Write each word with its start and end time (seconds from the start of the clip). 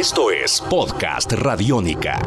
Esto 0.00 0.30
es 0.30 0.62
Podcast 0.62 1.30
Radiónica. 1.32 2.18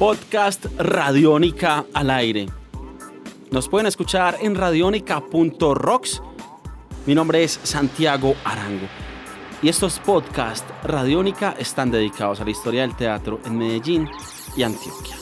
Podcast 0.00 0.66
Radiónica 0.76 1.84
al 1.94 2.10
aire. 2.10 2.61
Nos 3.52 3.68
pueden 3.68 3.86
escuchar 3.86 4.38
en 4.40 4.54
radionica.rocks. 4.54 6.22
Mi 7.04 7.14
nombre 7.14 7.44
es 7.44 7.60
Santiago 7.62 8.34
Arango. 8.44 8.86
Y 9.60 9.68
estos 9.68 9.98
podcasts 9.98 10.64
Radiónica 10.82 11.54
están 11.58 11.90
dedicados 11.90 12.40
a 12.40 12.44
la 12.44 12.50
historia 12.50 12.80
del 12.80 12.96
teatro 12.96 13.40
en 13.44 13.58
Medellín 13.58 14.08
y 14.56 14.62
Antioquia. 14.62 15.16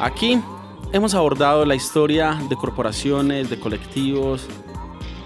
Aquí 0.00 0.40
hemos 0.92 1.14
abordado 1.14 1.64
la 1.64 1.76
historia 1.76 2.36
de 2.48 2.56
corporaciones, 2.56 3.48
de 3.48 3.60
colectivos, 3.60 4.48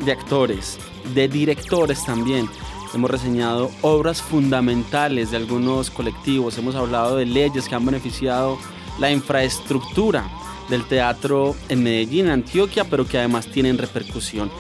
de 0.04 0.12
actores, 0.12 0.79
de 1.15 1.27
directores 1.27 2.04
también. 2.04 2.46
Hemos 2.93 3.11
reseñado 3.11 3.71
obras 3.83 4.21
fundamentales 4.21 5.30
de 5.30 5.37
algunos 5.37 5.91
colectivos, 5.91 6.59
hemos 6.59 6.74
hablado 6.74 7.16
de 7.16 7.24
leyes 7.24 7.69
que 7.69 7.74
han 7.77 7.87
beneficiado 7.87 8.59
la 8.99 9.13
infraestructura 9.13 10.29
del 10.69 10.85
teatro 10.85 11.55
en 11.69 11.85
Medellín, 11.85 12.29
Antioquia, 12.29 12.85
pero 12.85 13.07
que 13.07 13.19
además 13.19 13.47
tienen 13.47 13.79
repercusión 13.79 14.51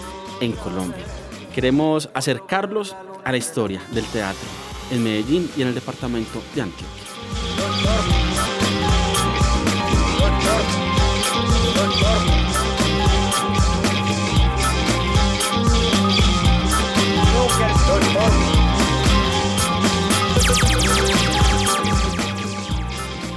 en 0.40 0.52
Colombia. 0.52 1.04
Queremos 1.54 2.08
acercarlos 2.14 2.94
a 3.24 3.32
la 3.32 3.38
historia 3.38 3.82
del 3.92 4.04
teatro 4.06 4.48
en 4.92 5.02
Medellín 5.02 5.50
y 5.56 5.62
en 5.62 5.68
el 5.68 5.74
departamento 5.74 6.40
de 6.54 6.62
Antioquia. 6.62 7.09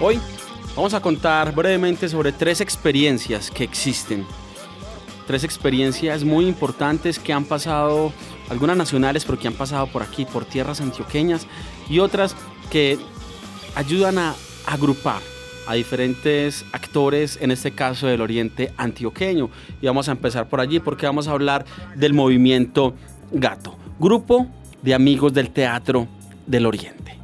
Hoy 0.06 0.20
vamos 0.76 0.94
a 0.94 1.00
contar 1.00 1.56
brevemente 1.56 2.10
sobre 2.10 2.34
tres 2.34 2.60
experiencias 2.60 3.50
que 3.50 3.64
existen. 3.64 4.26
Tres 5.26 5.46
experiencias 5.46 6.26
muy 6.26 6.46
importantes 6.46 7.18
que 7.18 7.32
han 7.32 7.46
pasado, 7.46 8.12
algunas 8.50 8.76
nacionales, 8.76 9.24
pero 9.24 9.40
que 9.40 9.48
han 9.48 9.54
pasado 9.54 9.88
por 9.88 10.04
aquí, 10.04 10.26
por 10.26 10.44
tierras 10.44 10.82
antioqueñas, 10.82 11.48
y 11.90 12.00
otras 12.00 12.36
que 12.70 13.00
ayudan 13.76 14.18
a 14.18 14.36
agrupar 14.66 15.22
a 15.68 15.76
diferentes 15.76 16.66
actores, 16.74 17.40
en 17.40 17.52
este 17.52 17.72
caso 17.72 18.06
del 18.08 18.20
oriente 18.20 18.74
antioqueño. 18.76 19.50
Y 19.82 19.86
vamos 19.86 20.10
a 20.10 20.12
empezar 20.12 20.50
por 20.50 20.60
allí 20.60 20.82
porque 20.82 21.06
vamos 21.06 21.30
a 21.30 21.32
hablar 21.32 21.64
del 21.96 22.14
movimiento 22.14 22.94
Gato, 23.32 23.78
grupo 24.02 24.48
de 24.82 24.96
amigos 24.96 25.32
del 25.32 25.50
teatro 25.52 26.10
del 26.46 26.66
oriente. 26.66 27.23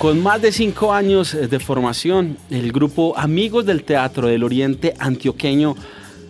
Con 0.00 0.22
más 0.22 0.40
de 0.40 0.52
cinco 0.52 0.92
años 0.92 1.32
de 1.32 1.58
formación, 1.58 2.36
el 2.50 2.70
grupo 2.70 3.18
Amigos 3.18 3.66
del 3.66 3.82
Teatro 3.82 4.28
del 4.28 4.44
Oriente 4.44 4.94
Antioqueño 4.96 5.74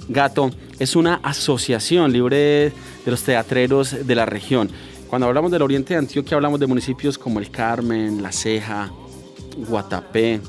Gato 0.09 0.51
es 0.79 0.97
una 0.97 1.17
asociación 1.17 2.11
libre 2.11 2.73
de 3.05 3.11
los 3.11 3.23
teatreros 3.23 4.07
de 4.07 4.15
la 4.15 4.25
región. 4.25 4.71
Cuando 5.09 5.27
hablamos 5.27 5.51
del 5.51 5.61
Oriente 5.61 5.93
de 5.93 5.99
Antioquia 5.99 6.37
hablamos 6.37 6.59
de 6.61 6.67
municipios 6.67 7.19
como 7.19 7.41
El 7.41 7.51
Carmen, 7.51 8.23
La 8.23 8.33
Ceja, 8.33 8.91
Guatapé, 9.69 10.41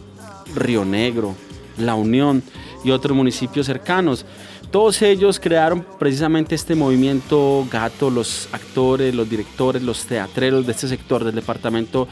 Río 0.56 0.86
Negro, 0.86 1.36
La 1.78 1.96
Unión 1.96 2.42
y 2.86 2.92
otros 2.92 3.18
municipios 3.18 3.66
cercanos. 3.66 4.26
Todos 4.72 5.02
ellos 5.02 5.40
crearon 5.40 5.84
precisamente 5.98 6.54
este 6.54 6.76
movimiento 6.76 7.68
gato, 7.72 8.12
los 8.12 8.48
actores, 8.52 9.16
los 9.16 9.28
directores, 9.28 9.82
los 9.82 10.06
teatreros 10.06 10.68
de 10.68 10.74
este 10.74 10.88
sector 10.88 11.24
del 11.24 11.34
departamento 11.34 12.08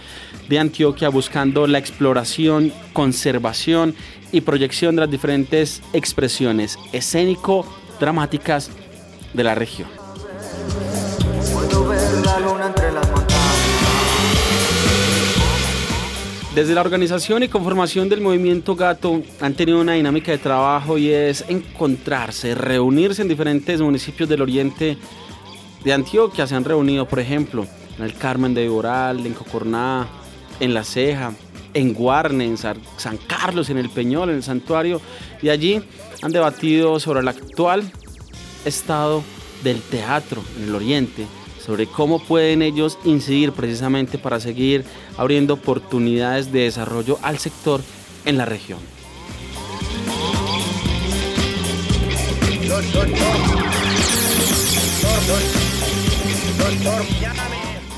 de 0.50 0.58
Antioquia, 0.58 1.10
buscando 1.10 1.68
la 1.68 1.78
exploración, 1.78 2.74
conservación 2.94 3.94
y 4.32 4.42
proyección 4.42 4.96
de 4.96 5.02
las 5.02 5.12
diferentes 5.12 5.84
expresiones 5.94 6.80
escénico-dramáticas 6.94 8.72
de 9.36 9.44
la 9.44 9.54
región. 9.54 9.97
Desde 16.58 16.74
la 16.74 16.82
organización 16.82 17.44
y 17.44 17.50
conformación 17.50 18.10
del 18.10 18.20
movimiento 18.20 18.76
Gato 18.76 19.22
han 19.42 19.54
tenido 19.54 19.80
una 19.80 19.94
dinámica 19.94 20.32
de 20.32 20.40
trabajo 20.40 20.98
y 20.98 21.12
es 21.12 21.46
encontrarse, 21.48 22.56
reunirse 22.56 23.22
en 23.22 23.28
diferentes 23.28 23.80
municipios 23.80 24.28
del 24.28 24.42
oriente 24.42 24.98
de 25.84 25.94
Antioquia. 25.94 26.48
Se 26.48 26.56
han 26.56 26.64
reunido, 26.64 27.08
por 27.08 27.20
ejemplo, 27.20 27.68
en 28.00 28.04
el 28.04 28.16
Carmen 28.16 28.56
de 28.56 28.66
Iboral, 28.66 29.24
en 29.24 29.36
Cocorná, 29.36 30.08
en 30.60 30.74
La 30.74 30.84
Ceja, 30.84 31.32
en 31.76 31.94
Guarne, 31.94 32.46
en 32.46 32.58
San 32.58 32.80
Carlos, 33.28 33.70
en 33.70 33.78
el 33.78 33.92
Peñol, 33.92 34.32
en 34.32 34.38
el 34.38 34.44
Santuario. 34.44 35.00
Y 35.44 35.50
allí 35.50 35.80
han 36.24 36.32
debatido 36.32 37.00
sobre 37.00 37.20
el 37.20 37.28
actual 37.28 37.84
estado 38.66 39.24
del 39.64 39.80
teatro 39.80 40.42
en 40.58 40.70
el 40.70 40.74
oriente 40.74 41.28
sobre 41.68 41.86
cómo 41.86 42.20
pueden 42.20 42.62
ellos 42.62 42.98
incidir 43.04 43.52
precisamente 43.52 44.18
para 44.18 44.40
seguir 44.40 44.86
abriendo 45.18 45.56
oportunidades 45.56 46.50
de 46.54 46.62
desarrollo 46.62 47.20
al 47.22 47.38
sector 47.40 47.82
en 48.24 48.38
la 48.38 48.46
región. 48.46 48.80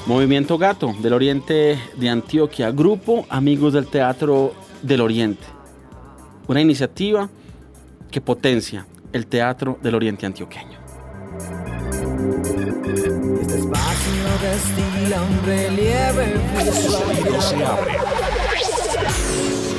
Movimiento 0.08 0.58
Gato 0.58 0.96
del 1.00 1.14
Oriente 1.14 1.80
de 1.96 2.10
Antioquia, 2.10 2.72
Grupo 2.72 3.28
Amigos 3.30 3.74
del 3.74 3.86
Teatro 3.86 4.56
del 4.82 5.02
Oriente. 5.02 5.46
Una 6.48 6.62
iniciativa 6.62 7.30
que 8.10 8.20
potencia 8.20 8.88
el 9.14 9.28
teatro 9.28 9.78
del 9.84 9.94
Oriente 9.94 10.26
antioqueño. 10.26 10.80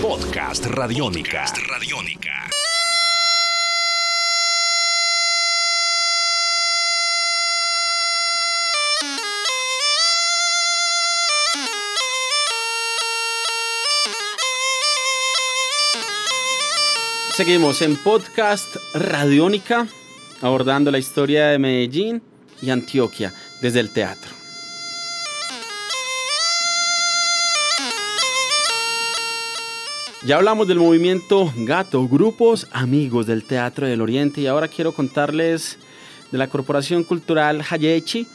Podcast 0.03 0.67
Radiónica. 0.67 1.47
Seguimos 17.37 17.81
en 17.83 17.97
Podcast 17.97 18.77
Radiónica, 18.95 19.87
abordando 20.43 20.91
la 20.91 20.99
historia 20.99 21.47
de 21.47 21.59
Medellín 21.61 22.21
y 22.61 22.71
Antioquia 22.71 23.33
desde 23.61 23.79
el 23.79 23.91
teatro. 23.91 24.40
Ya 30.23 30.37
hablamos 30.37 30.69
del 30.69 30.79
movimiento 30.79 31.51
Gato, 31.57 32.07
grupos 32.07 32.69
amigos 32.73 33.27
del 33.27 33.43
Teatro 33.43 33.87
del 33.87 34.03
Oriente 34.03 34.43
y 34.43 34.47
ahora 34.49 34.69
quiero 34.69 34.93
contarles 34.93 35.79
de 36.31 36.37
la 36.37 36.47
Corporación 36.47 37.05
Cultural 37.05 37.65
Hayechi, 37.71 38.27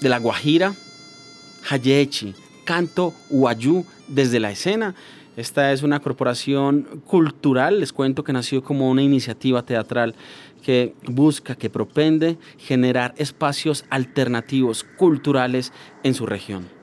de 0.00 0.08
La 0.08 0.18
Guajira, 0.18 0.74
Hayechi, 1.68 2.34
Canto 2.64 3.14
Huayú 3.30 3.86
desde 4.08 4.40
la 4.40 4.50
escena. 4.50 4.96
Esta 5.36 5.70
es 5.70 5.84
una 5.84 6.00
corporación 6.00 7.02
cultural, 7.06 7.78
les 7.78 7.92
cuento 7.92 8.24
que 8.24 8.32
nació 8.32 8.64
como 8.64 8.90
una 8.90 9.02
iniciativa 9.02 9.62
teatral 9.62 10.16
que 10.64 10.92
busca, 11.04 11.54
que 11.54 11.70
propende 11.70 12.36
generar 12.58 13.14
espacios 13.16 13.84
alternativos 13.90 14.82
culturales 14.82 15.72
en 16.02 16.14
su 16.14 16.26
región. 16.26 16.79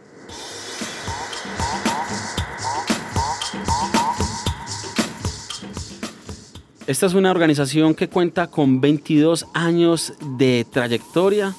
Esta 6.87 7.05
es 7.05 7.15
una 7.15 7.31
organización 7.31 7.93
que 7.93 8.07
cuenta 8.07 8.47
con 8.47 8.79
22 8.79 9.47
años 9.53 10.13
de 10.37 10.65
trayectoria, 10.71 11.53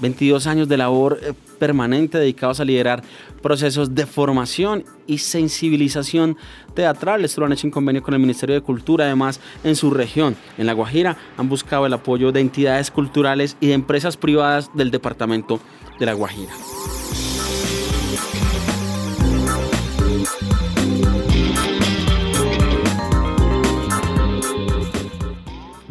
22 0.00 0.46
años 0.46 0.68
de 0.68 0.78
labor 0.78 1.20
eh, 1.22 1.34
permanente 1.58 2.16
dedicados 2.16 2.58
a 2.58 2.64
liderar 2.64 3.02
procesos 3.42 3.94
de 3.94 4.06
formación 4.06 4.86
y 5.06 5.18
sensibilización 5.18 6.38
teatral. 6.72 7.26
Esto 7.26 7.42
lo 7.42 7.46
han 7.46 7.52
hecho 7.52 7.66
en 7.66 7.72
convenio 7.72 8.02
con 8.02 8.14
el 8.14 8.20
Ministerio 8.20 8.54
de 8.54 8.62
Cultura. 8.62 9.04
Además, 9.04 9.38
en 9.64 9.76
su 9.76 9.90
región, 9.90 10.34
en 10.56 10.64
La 10.64 10.72
Guajira, 10.72 11.18
han 11.36 11.50
buscado 11.50 11.84
el 11.84 11.92
apoyo 11.92 12.32
de 12.32 12.40
entidades 12.40 12.90
culturales 12.90 13.58
y 13.60 13.66
de 13.66 13.74
empresas 13.74 14.16
privadas 14.16 14.70
del 14.72 14.90
departamento 14.90 15.60
de 15.98 16.06
La 16.06 16.14
Guajira. 16.14 16.54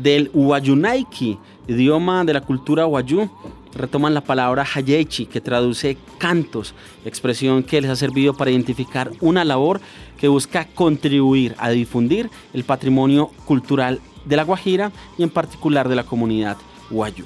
Del 0.08 0.32
Huayunaiki, 0.34 1.38
idioma 1.68 2.24
de 2.24 2.32
la 2.32 2.40
cultura 2.40 2.88
Huayú, 2.88 3.30
retoman 3.74 4.14
la 4.14 4.22
palabra 4.22 4.64
hayechi, 4.64 5.26
que 5.26 5.42
traduce 5.42 5.98
cantos, 6.18 6.74
expresión 7.04 7.62
que 7.62 7.82
les 7.82 7.92
ha 7.92 7.98
servido 7.98 8.34
para 8.34 8.50
identificar 8.50 9.12
una 9.20 9.44
labor 9.44 9.82
que 10.18 10.30
busca 10.30 10.66
contribuir 10.66 11.56
a 11.58 11.72
difundir 11.72 12.30
el 12.54 12.64
patrimonio 12.64 13.32
cultural 13.44 14.00
de 14.24 14.38
La 14.38 14.46
Guajira 14.46 14.94
y 15.18 15.24
en 15.24 15.30
particular 15.30 15.90
de 15.90 15.96
la 15.98 16.06
comunidad 16.06 16.56
Huayú. 16.90 17.26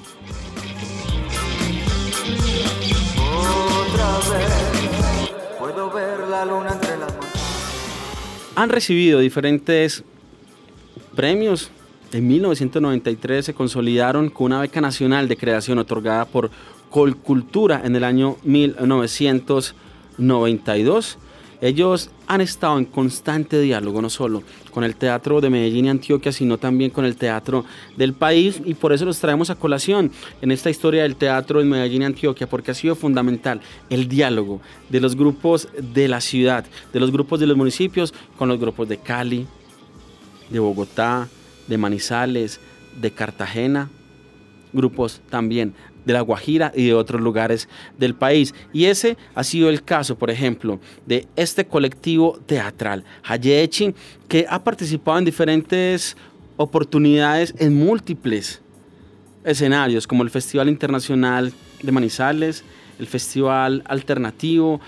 Han 8.56 8.70
recibido 8.70 9.20
diferentes 9.20 10.02
premios 11.14 11.70
en 12.12 12.28
1993 12.28 13.46
se 13.46 13.54
consolidaron 13.54 14.30
con 14.30 14.46
una 14.46 14.60
beca 14.60 14.80
nacional 14.80 15.26
de 15.28 15.36
creación 15.36 15.78
otorgada 15.78 16.24
por 16.26 16.50
Colcultura 16.90 17.82
en 17.84 17.96
el 17.96 18.04
año 18.04 18.36
1992. 18.44 21.18
Ellos 21.62 22.10
han 22.26 22.40
estado 22.40 22.76
en 22.76 22.84
constante 22.84 23.60
diálogo, 23.60 24.02
no 24.02 24.10
solo 24.10 24.42
con 24.72 24.84
el 24.84 24.96
teatro 24.96 25.40
de 25.40 25.48
Medellín 25.48 25.86
y 25.86 25.90
Antioquia, 25.90 26.32
sino 26.32 26.58
también 26.58 26.90
con 26.90 27.04
el 27.04 27.16
teatro 27.16 27.64
del 27.96 28.14
país, 28.14 28.60
y 28.64 28.74
por 28.74 28.92
eso 28.92 29.04
los 29.04 29.20
traemos 29.20 29.48
a 29.48 29.54
colación 29.54 30.10
en 30.42 30.50
esta 30.50 30.70
historia 30.70 31.04
del 31.04 31.16
teatro 31.16 31.60
en 31.60 31.68
Medellín 31.68 32.02
y 32.02 32.06
Antioquia, 32.06 32.48
porque 32.48 32.72
ha 32.72 32.74
sido 32.74 32.96
fundamental 32.96 33.60
el 33.90 34.08
diálogo 34.08 34.60
de 34.88 35.00
los 35.00 35.14
grupos 35.14 35.68
de 35.80 36.08
la 36.08 36.20
ciudad, 36.20 36.64
de 36.92 37.00
los 37.00 37.12
grupos 37.12 37.38
de 37.38 37.46
los 37.46 37.56
municipios, 37.56 38.12
con 38.36 38.48
los 38.48 38.58
grupos 38.58 38.88
de 38.88 38.98
Cali, 38.98 39.46
de 40.50 40.58
Bogotá, 40.58 41.28
de 41.68 41.78
Manizales, 41.78 42.60
de 43.00 43.10
Cartagena, 43.10 43.90
grupos 44.72 45.20
también 45.30 45.74
de 46.04 46.12
La 46.12 46.20
Guajira 46.20 46.72
y 46.74 46.86
de 46.86 46.94
otros 46.94 47.20
lugares 47.20 47.68
del 47.98 48.14
país. 48.14 48.54
Y 48.72 48.86
ese 48.86 49.16
ha 49.34 49.44
sido 49.44 49.68
el 49.68 49.82
caso, 49.82 50.16
por 50.16 50.30
ejemplo, 50.30 50.80
de 51.06 51.26
este 51.36 51.66
colectivo 51.66 52.38
teatral, 52.46 53.04
Hayechi, 53.24 53.94
que 54.28 54.46
ha 54.48 54.62
participado 54.62 55.18
en 55.18 55.24
diferentes 55.24 56.16
oportunidades 56.56 57.54
en 57.58 57.74
múltiples 57.74 58.60
escenarios, 59.44 60.06
como 60.06 60.22
el 60.22 60.30
Festival 60.30 60.68
Internacional 60.68 61.52
de 61.82 61.92
Manizales, 61.92 62.64
el 62.98 63.06
Festival 63.06 63.82
Alternativo, 63.86 64.80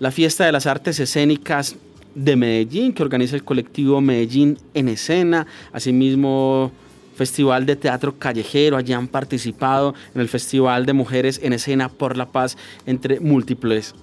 la 0.00 0.10
Fiesta 0.10 0.44
de 0.44 0.52
las 0.52 0.66
Artes 0.66 0.98
Escénicas 0.98 1.76
de 2.14 2.36
Medellín, 2.36 2.92
que 2.92 3.02
organiza 3.02 3.36
el 3.36 3.44
colectivo 3.44 4.00
Medellín 4.00 4.58
en 4.74 4.88
Escena, 4.88 5.46
asimismo 5.72 6.72
Festival 7.16 7.66
de 7.66 7.76
Teatro 7.76 8.18
Callejero, 8.18 8.76
allí 8.76 8.92
han 8.92 9.08
participado 9.08 9.94
en 10.14 10.20
el 10.20 10.28
Festival 10.28 10.86
de 10.86 10.92
Mujeres 10.92 11.40
en 11.42 11.52
Escena 11.52 11.88
por 11.88 12.16
la 12.16 12.26
Paz, 12.26 12.56
entre 12.86 13.20
múltiples 13.20 13.94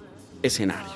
escenarios. 0.42 0.94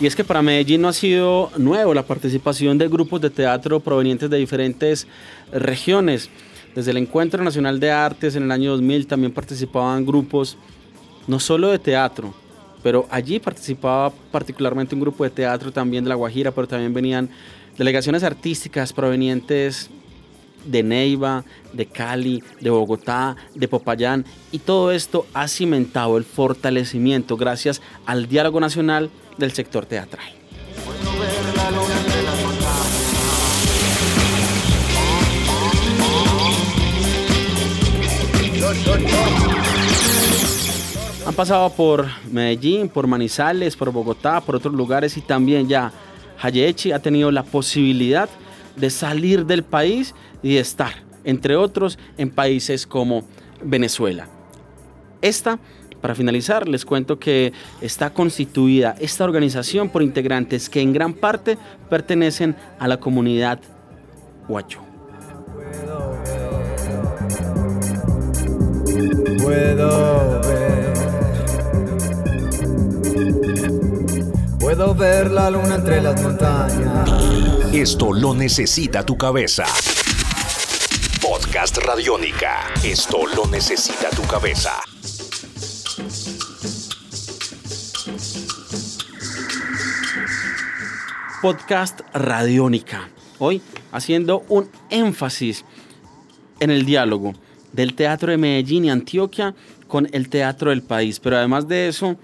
Y 0.00 0.06
es 0.06 0.14
que 0.14 0.22
para 0.22 0.42
Medellín 0.42 0.82
no 0.82 0.88
ha 0.88 0.92
sido 0.92 1.50
nuevo 1.56 1.92
la 1.92 2.04
participación 2.04 2.78
de 2.78 2.86
grupos 2.86 3.20
de 3.20 3.30
teatro 3.30 3.80
provenientes 3.80 4.30
de 4.30 4.36
diferentes 4.36 5.08
regiones. 5.50 6.30
Desde 6.74 6.90
el 6.90 6.98
Encuentro 6.98 7.42
Nacional 7.42 7.80
de 7.80 7.90
Artes 7.90 8.36
en 8.36 8.44
el 8.44 8.52
año 8.52 8.72
2000 8.72 9.06
también 9.06 9.32
participaban 9.32 10.06
grupos 10.06 10.56
no 11.26 11.40
solo 11.40 11.68
de 11.68 11.78
teatro, 11.78 12.32
pero 12.82 13.06
allí 13.10 13.38
participaba 13.38 14.12
particularmente 14.30 14.94
un 14.94 15.00
grupo 15.00 15.24
de 15.24 15.30
teatro 15.30 15.72
también 15.72 16.04
de 16.04 16.10
La 16.10 16.14
Guajira, 16.14 16.52
pero 16.52 16.68
también 16.68 16.94
venían 16.94 17.28
delegaciones 17.76 18.22
artísticas 18.22 18.92
provenientes 18.92 19.90
de 20.64 20.82
Neiva, 20.82 21.44
de 21.72 21.86
Cali, 21.86 22.42
de 22.60 22.70
Bogotá, 22.70 23.36
de 23.54 23.68
Popayán, 23.68 24.24
y 24.52 24.58
todo 24.58 24.92
esto 24.92 25.26
ha 25.34 25.48
cimentado 25.48 26.16
el 26.16 26.24
fortalecimiento 26.24 27.36
gracias 27.36 27.80
al 28.06 28.28
diálogo 28.28 28.60
nacional 28.60 29.10
del 29.38 29.52
sector 29.52 29.86
teatral. 29.86 30.28
Han 41.26 41.34
pasado 41.34 41.70
por 41.70 42.06
Medellín, 42.32 42.88
por 42.88 43.06
Manizales, 43.06 43.76
por 43.76 43.92
Bogotá, 43.92 44.40
por 44.40 44.56
otros 44.56 44.72
lugares 44.72 45.16
y 45.16 45.20
también 45.20 45.68
ya 45.68 45.92
Hayechi 46.40 46.92
ha 46.92 47.00
tenido 47.00 47.30
la 47.30 47.42
posibilidad 47.42 48.28
de 48.76 48.90
salir 48.90 49.44
del 49.44 49.62
país 49.62 50.14
y 50.42 50.54
de 50.54 50.60
estar, 50.60 51.02
entre 51.24 51.56
otros, 51.56 51.98
en 52.16 52.30
países 52.30 52.86
como 52.86 53.24
Venezuela. 53.62 54.28
Esta, 55.20 55.58
para 56.00 56.14
finalizar, 56.14 56.68
les 56.68 56.84
cuento 56.84 57.18
que 57.18 57.52
está 57.80 58.10
constituida 58.10 58.94
esta 59.00 59.24
organización 59.24 59.90
por 59.90 60.02
integrantes 60.02 60.70
que 60.70 60.80
en 60.80 60.92
gran 60.92 61.12
parte 61.12 61.58
pertenecen 61.90 62.56
a 62.78 62.86
la 62.88 63.00
comunidad 63.00 63.60
huacho. 64.48 64.87
Ver 74.98 75.30
la 75.30 75.48
luna 75.48 75.76
entre 75.76 76.02
las 76.02 76.20
montañas. 76.20 77.08
Esto 77.72 78.12
lo 78.12 78.34
necesita 78.34 79.06
tu 79.06 79.16
cabeza. 79.16 79.64
Podcast 81.22 81.78
Radiónica. 81.78 82.66
Esto 82.82 83.18
lo 83.36 83.46
necesita 83.46 84.10
tu 84.10 84.22
cabeza. 84.22 84.72
Podcast 91.40 92.00
Radiónica. 92.12 93.08
Hoy 93.38 93.62
haciendo 93.92 94.44
un 94.48 94.68
énfasis 94.90 95.64
en 96.58 96.70
el 96.70 96.84
diálogo 96.84 97.34
del 97.72 97.94
Teatro 97.94 98.32
de 98.32 98.38
Medellín 98.38 98.86
y 98.86 98.90
Antioquia 98.90 99.54
con 99.86 100.08
el 100.12 100.28
Teatro 100.28 100.70
del 100.70 100.82
País. 100.82 101.20
Pero 101.20 101.36
además 101.36 101.68
de 101.68 101.86
eso, 101.86 102.16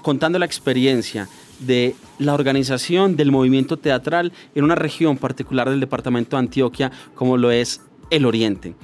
contando 0.00 0.38
la 0.38 0.46
experiencia 0.46 1.28
de 1.66 1.94
la 2.18 2.34
organización 2.34 3.16
del 3.16 3.30
movimiento 3.30 3.76
teatral 3.76 4.32
en 4.54 4.64
una 4.64 4.74
región 4.74 5.16
particular 5.16 5.68
del 5.70 5.80
departamento 5.80 6.36
de 6.36 6.40
Antioquia 6.40 6.92
como 7.14 7.36
lo 7.36 7.50
es 7.50 7.80
el 8.10 8.26
Oriente. 8.26 8.74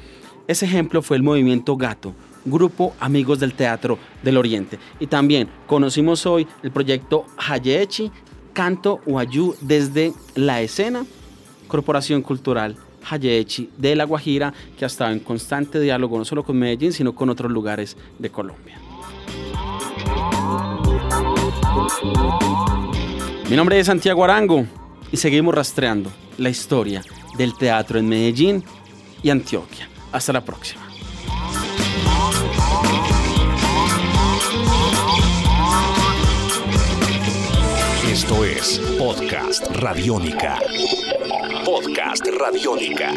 Ese 0.47 0.67
ejemplo 0.67 1.03
fue 1.03 1.17
el 1.17 1.23
movimiento 1.23 1.77
Gato, 1.77 2.15
Grupo 2.45 2.95
Amigos 3.01 3.39
del 3.39 3.55
Teatro 3.55 3.99
del 4.23 4.37
Oriente. 4.37 4.79
Y 4.99 5.07
también 5.07 5.49
conocimos 5.67 6.27
hoy 6.27 6.47
el 6.63 6.71
proyecto 6.71 7.27
Hayechi, 7.37 8.11
Canto 8.53 9.01
Huayú 9.07 9.55
desde 9.61 10.13
la 10.35 10.61
escena, 10.61 11.05
Corporación 11.69 12.23
Cultural 12.23 12.77
Hayechi 13.09 13.71
de 13.77 13.97
La 13.97 14.05
Guajira, 14.05 14.53
que 14.77 14.85
ha 14.85 14.89
estado 14.89 15.13
en 15.13 15.21
constante 15.21 15.81
diálogo 15.81 16.19
no 16.19 16.25
solo 16.25 16.43
con 16.43 16.59
Medellín, 16.59 16.93
sino 16.93 17.15
con 17.15 17.31
otros 17.31 17.51
lugares 17.51 17.97
de 18.19 18.31
Colombia. 18.31 18.79
Mi 23.49 23.57
nombre 23.57 23.79
es 23.79 23.87
Santiago 23.87 24.23
Arango 24.25 24.65
y 25.11 25.17
seguimos 25.17 25.55
rastreando 25.55 26.11
la 26.39 26.49
historia 26.51 27.03
del 27.37 27.57
teatro 27.57 27.99
en 27.99 28.09
Medellín 28.09 28.65
y 29.23 29.31
Antioquia. 29.31 29.89
Hasta 30.13 30.33
la 30.33 30.45
próxima. 30.45 30.83
Esto 38.11 38.45
es 38.45 38.79
Podcast 38.99 39.67
Radiónica. 39.77 40.59
Podcast 41.65 42.27
Radiónica. 42.39 43.13